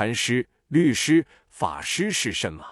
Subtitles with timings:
[0.00, 2.64] 禅师、律师、法师是什么？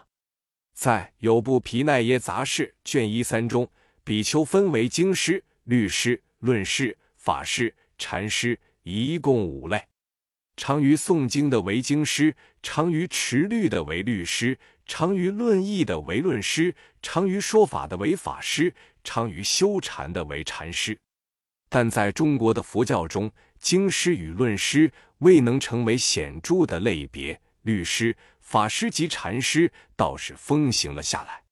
[0.73, 3.71] 在有部《皮奈耶杂事》卷一三中，
[4.03, 9.89] 比丘分为经师、律师、论师、法师、禅师，一共五类。
[10.57, 18.73] 常于诵经的为经师，常于持律的为律师，常于论义的为论师，常于说法的为法师，
[19.05, 20.99] 常于修禅的为禅师。
[21.69, 28.17] 但在中国的佛教中，经师与论师未能成为显著的类别，律师。
[28.41, 31.43] 法师及禅师倒是风行了下来。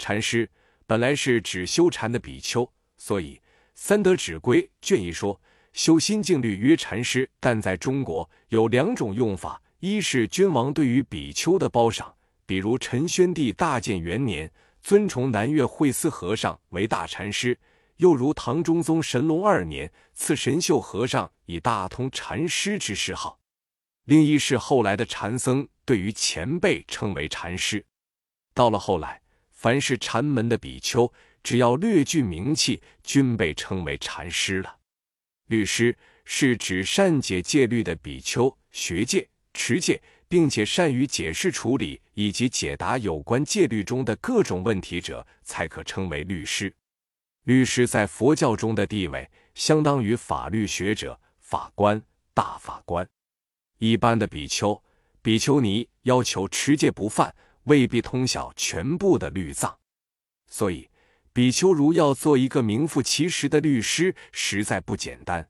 [0.00, 0.50] 禅师
[0.84, 3.36] 本来是指修禅的比丘，所以
[3.76, 5.40] 《三德指归》卷一说
[5.72, 7.30] 修心静虑曰禅师。
[7.38, 12.12] 但在中国有两种用法：一是君王对于比丘的褒赏，
[12.46, 14.50] 比如陈宣帝大建元年
[14.82, 17.54] 尊崇南岳慧思和尚为大禅师；
[17.96, 23.38] 又如唐中宗神龙二年赐神秀和尚以大通禅师之谥号。
[24.04, 27.84] 另一是后来的禅僧对于前辈称为禅师。
[28.52, 34.76] 到了后来，凡是禅门的比丘，只要略具名气，均被称为禅师了。
[35.46, 46.74] 律师是指善解戒律的比丘，学戒、持戒，并且善于解释处理以及解答有关戒律中的各种问题者，才可称为律师。
[47.44, 53.06] 律师在佛教中的地位，相当于法律学者、法官、大法官。
[53.78, 54.82] 一般的比丘、
[55.20, 57.34] 比丘尼要求持戒不犯，
[57.64, 59.78] 未必通晓全部的律藏，
[60.48, 60.88] 所以
[61.34, 65.46] 比丘如要做一个名副其实的律师，实在不简单。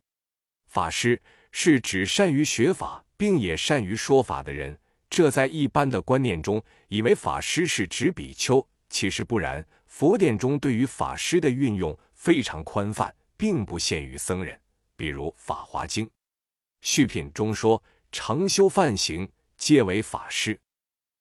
[0.67, 1.23] 法师
[1.53, 4.77] 是指善于学法并也善于说法的人，
[5.09, 9.65] 这在一般的观念中，以为法师是指比丘，其实不然。
[9.97, 14.61] 佛典中对于法师的运用非常宽泛，并不限于僧人。
[14.97, 16.05] 比如《法华经·
[16.81, 17.81] 续品》中说。
[18.11, 20.59] 常修梵行，皆为法师。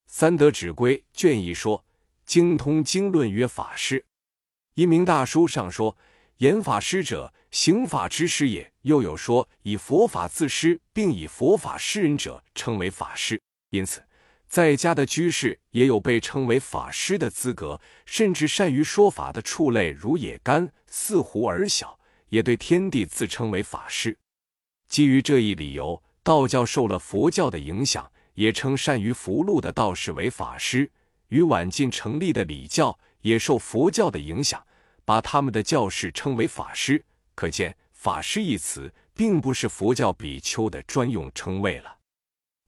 [0.08, 1.84] 三德指归卷一说，
[2.26, 4.04] 精通经论曰法师。
[4.74, 5.96] 一名大书上说，
[6.38, 8.72] 言法师者，行法之师也。
[8.82, 13.40] 又有说，以佛法自师，并以佛法施人者，称为法师。
[13.70, 14.04] 因此，
[14.54, 17.82] 在家的居士也有被称为法师的资格。
[18.06, 22.00] 甚至善于说法的畜类，如野干、似狐儿小，
[22.30, 24.16] 也对天地自称为法师。
[24.88, 26.00] 基于这一理由。
[26.22, 30.86] 道教受了佛教的影响，也称善于符箓的道士为法师；
[31.30, 34.64] 与晚近成立的礼教也受佛教的影响，
[35.04, 37.04] 把他们的教士称为法师。
[37.34, 41.98] 可见“法师”一词并不是佛教比丘的专用称谓了。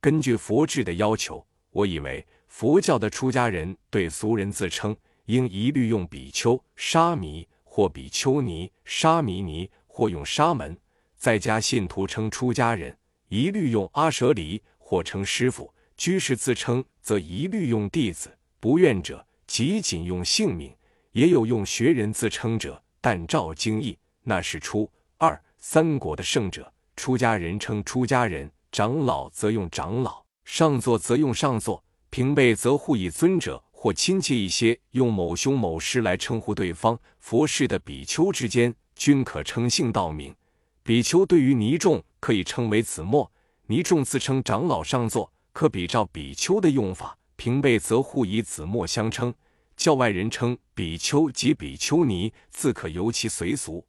[0.02, 10.74] 根据佛制的要求，我以为佛教的出家人对俗人自称，应一律用比丘、沙弥或比丘尼、沙弥尼，或用沙门；
[11.18, 12.98] 在家信徒称出家人。
[13.28, 20.74] 一律用阿舍离或称师傅，居士自称则一律用弟子，不愿者即仅用姓名。
[21.12, 26.72] 也有用学人自称者，但照经义，那是初二三国的圣者。
[26.96, 36.98] 出家人称出家人，长老则用长老，上座则用上座，平辈则互以尊者或亲切一些，用某兄某师来称呼对方。
[37.20, 40.34] 佛事的比丘之间，均可称姓道名。
[40.82, 42.02] 比丘对于尼众。
[42.22, 43.32] 可以称为子墨，
[43.68, 49.32] 尼众自称长老上座，可比照比丘的用法；平辈则互以子墨相称。
[49.78, 53.86] 教外人称比丘及比丘尼，自可由其随俗。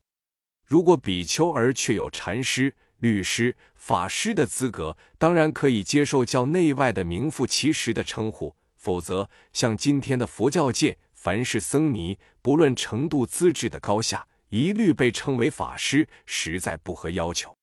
[0.67, 17.56] 如果比丘而却有禅师、律师、法师的资格，当然可以接受教内外的名副其实的称呼；否则，像今天的佛教界，凡是僧尼，不论程度资质的高下，一律被称为法师，实在不合要求。